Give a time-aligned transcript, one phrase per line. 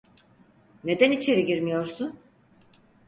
[0.83, 2.19] Neden içeri girmiyorsun?